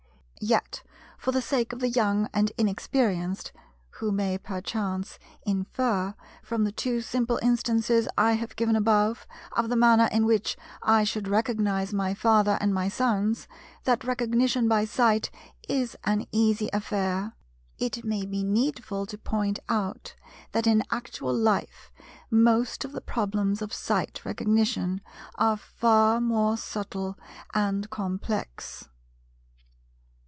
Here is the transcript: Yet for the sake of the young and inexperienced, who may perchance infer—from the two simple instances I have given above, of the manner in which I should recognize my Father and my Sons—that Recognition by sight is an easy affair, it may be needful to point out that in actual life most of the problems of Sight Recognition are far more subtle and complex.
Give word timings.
Yet 0.43 0.81
for 1.19 1.31
the 1.31 1.39
sake 1.41 1.71
of 1.71 1.81
the 1.81 1.87
young 1.87 2.27
and 2.33 2.51
inexperienced, 2.57 3.51
who 3.99 4.11
may 4.11 4.39
perchance 4.39 5.19
infer—from 5.43 6.63
the 6.63 6.71
two 6.71 7.01
simple 7.01 7.37
instances 7.43 8.07
I 8.17 8.31
have 8.31 8.55
given 8.55 8.75
above, 8.75 9.27
of 9.51 9.69
the 9.69 9.75
manner 9.75 10.09
in 10.11 10.25
which 10.25 10.57
I 10.81 11.03
should 11.03 11.27
recognize 11.27 11.93
my 11.93 12.15
Father 12.15 12.57
and 12.59 12.73
my 12.73 12.89
Sons—that 12.89 14.03
Recognition 14.03 14.67
by 14.67 14.83
sight 14.83 15.29
is 15.69 15.95
an 16.05 16.25
easy 16.31 16.71
affair, 16.73 17.33
it 17.77 18.03
may 18.03 18.25
be 18.25 18.43
needful 18.43 19.05
to 19.05 19.19
point 19.19 19.59
out 19.69 20.15
that 20.53 20.65
in 20.65 20.81
actual 20.89 21.35
life 21.35 21.91
most 22.31 22.83
of 22.83 22.93
the 22.93 23.01
problems 23.01 23.61
of 23.61 23.71
Sight 23.71 24.25
Recognition 24.25 25.01
are 25.35 25.55
far 25.55 26.19
more 26.19 26.57
subtle 26.57 27.15
and 27.53 27.87
complex. 27.91 28.87